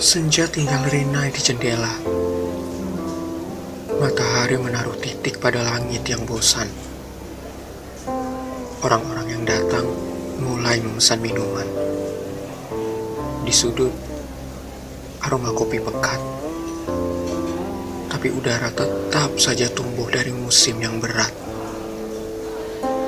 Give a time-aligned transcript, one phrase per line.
[0.00, 1.92] Senja tinggal Rina di jendela.
[4.00, 6.64] Matahari menaruh titik pada langit yang bosan.
[8.80, 9.84] Orang-orang yang datang
[10.40, 11.68] mulai memesan minuman.
[13.44, 13.92] Di sudut,
[15.20, 16.20] aroma kopi pekat.
[18.08, 21.36] Tapi udara tetap saja tumbuh dari musim yang berat.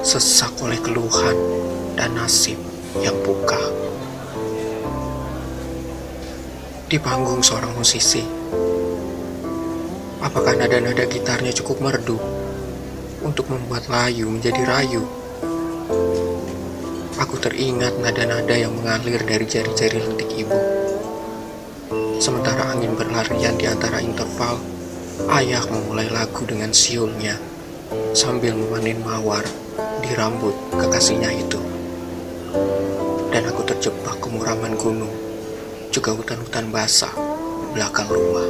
[0.05, 1.41] Sesak oleh keluhan
[1.97, 2.61] dan nasib
[3.01, 3.83] yang pukah.
[6.93, 8.21] Di panggung seorang musisi,
[10.21, 12.21] apakah nada-nada gitarnya cukup merdu
[13.25, 15.01] untuk membuat layu menjadi rayu?
[17.17, 20.53] Aku teringat nada-nada yang mengalir dari jari-jari lentik ibu.
[22.21, 24.61] Sementara angin berlarian di antara interval,
[25.41, 27.41] ayah memulai lagu dengan siulnya
[28.13, 29.49] sambil memanen mawar
[30.05, 31.57] di rambut kekasihnya itu.
[33.33, 35.22] Dan aku terjebak kemuraman gunung
[35.93, 37.13] juga hutan-hutan basah
[37.77, 38.49] belakang rumah.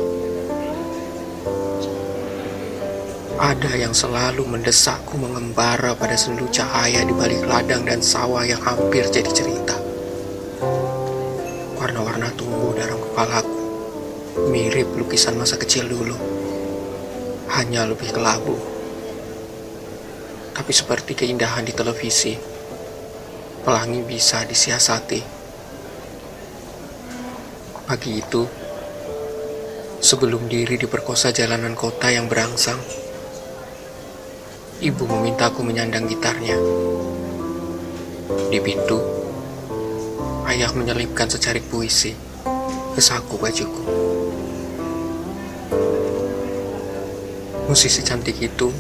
[3.43, 9.03] Ada yang selalu mendesakku mengembara pada sendu cahaya di balik ladang dan sawah yang hampir
[9.11, 9.75] jadi cerita.
[11.83, 13.63] Warna-warna tumbuh dalam kepalaku,
[14.47, 16.15] mirip lukisan masa kecil dulu.
[17.59, 18.55] Hanya lebih kelabu.
[20.55, 22.39] Tapi seperti keindahan di televisi,
[23.67, 25.42] pelangi bisa disiasati
[27.93, 28.49] Pagi itu,
[30.01, 32.81] sebelum diri diperkosa jalanan kota yang berangsang,
[34.81, 36.57] ibu memintaku menyandang gitarnya.
[38.49, 38.97] Di pintu,
[40.49, 42.17] ayah menyelipkan secarik puisi
[42.97, 43.85] ke saku bajuku.
[47.69, 48.73] Musisi cantik itu,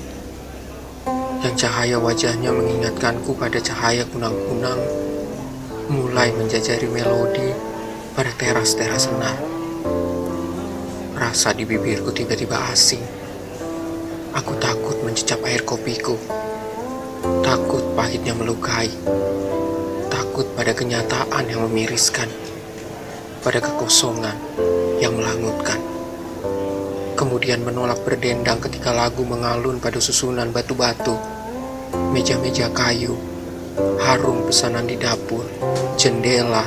[1.44, 4.80] yang cahaya wajahnya mengingatkanku pada cahaya kunang-kunang,
[5.92, 7.71] mulai menjajari melodi
[8.12, 9.36] pada teras-teras senar.
[11.16, 13.00] Rasa di bibirku tiba-tiba asing.
[14.36, 16.16] Aku takut mencicap air kopiku.
[17.40, 18.92] Takut pahitnya melukai.
[20.12, 22.28] Takut pada kenyataan yang memiriskan.
[23.40, 24.36] Pada kekosongan
[25.00, 25.80] yang melangutkan.
[27.16, 31.16] Kemudian menolak berdendang ketika lagu mengalun pada susunan batu-batu,
[32.12, 33.14] meja-meja kayu,
[34.02, 35.46] harum pesanan di dapur,
[35.96, 36.66] jendela,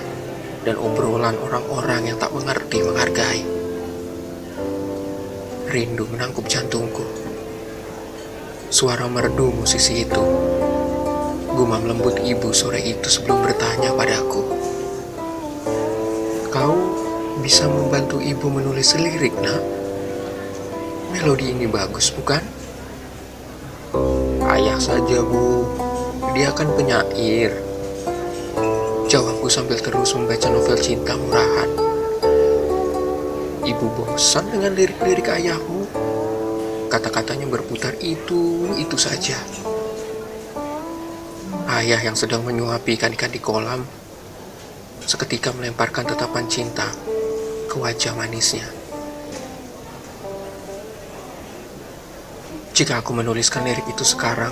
[0.65, 3.45] dan obrolan orang-orang yang tak mengerti menghargai.
[5.69, 7.05] Rindu menangkup jantungku.
[8.73, 10.25] Suara merdu musisi itu.
[11.53, 14.41] Gumam lembut ibu sore itu sebelum bertanya padaku.
[16.49, 16.75] Kau
[17.45, 19.61] bisa membantu ibu menulis lirik, nak?
[21.13, 22.41] Melodi ini bagus, bukan?
[24.49, 25.63] Ayah saja, Bu.
[26.33, 27.64] Dia kan penyair.
[29.05, 31.69] Jawabku sambil terus membaca novel cinta murahan.
[33.61, 35.85] Ibu bosan dengan lirik-lirik ayahmu.
[36.89, 39.37] Kata-katanya berputar itu, itu saja.
[41.69, 43.85] Ayah yang sedang menyuapi ikan-ikan di kolam,
[45.05, 46.89] seketika melemparkan tatapan cinta
[47.69, 48.65] ke wajah manisnya.
[52.73, 54.51] Jika aku menuliskan lirik itu sekarang,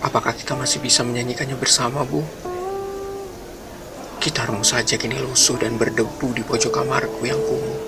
[0.00, 2.24] apakah kita masih bisa menyanyikannya bersama, Bu?
[4.26, 7.78] Gitarmu saja kini lusuh dan berdebu di pojok kamarku yang kumuh.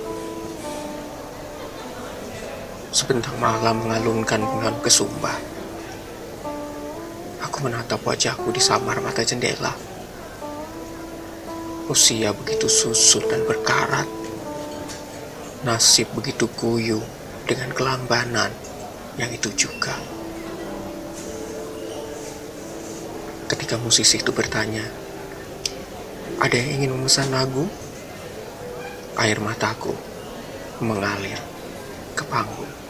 [2.94, 5.34] Sebentar malam mengalunkan bunga kesumbah.
[7.42, 9.74] Aku menatap wajahku di samar mata jendela.
[11.90, 14.06] Usia begitu susul dan berkarat.
[15.66, 17.02] Nasib begitu kuyu
[17.50, 18.54] dengan kelambanan
[19.18, 19.98] yang itu juga.
[23.50, 25.07] Ketika musisi itu bertanya,
[26.38, 27.66] ada yang ingin memesan lagu?
[29.18, 29.90] Air mataku
[30.78, 31.38] mengalir
[32.14, 32.87] ke panggung.